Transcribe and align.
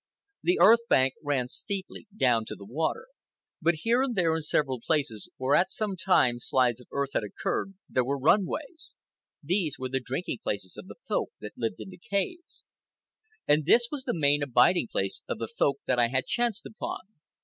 The 0.41 0.57
earth 0.59 0.87
bank 0.89 1.13
ran 1.21 1.47
steeply 1.47 2.07
down 2.17 2.43
to 2.45 2.55
the 2.55 2.65
water, 2.65 3.05
but 3.61 3.81
here 3.83 4.01
and 4.01 4.15
there, 4.15 4.35
in 4.35 4.41
several 4.41 4.81
places, 4.81 5.29
where 5.37 5.53
at 5.55 5.71
some 5.71 5.95
time 5.95 6.39
slides 6.39 6.81
of 6.81 6.87
earth 6.91 7.11
had 7.13 7.23
occurred, 7.23 7.75
there 7.87 8.03
were 8.03 8.17
run 8.17 8.47
ways. 8.47 8.95
These 9.43 9.77
were 9.77 9.89
the 9.89 9.99
drinking 10.03 10.39
places 10.43 10.75
of 10.75 10.87
the 10.87 10.95
Folk 11.07 11.29
that 11.39 11.53
lived 11.55 11.79
in 11.81 11.91
the 11.91 11.99
caves. 11.99 12.63
And 13.47 13.65
this 13.67 13.89
was 13.91 14.03
the 14.05 14.15
main 14.19 14.41
abiding 14.41 14.87
place 14.91 15.21
of 15.29 15.37
the 15.37 15.47
Folk 15.55 15.77
that 15.85 15.99
I 15.99 16.07
had 16.07 16.25
chanced 16.25 16.65
upon. 16.65 17.01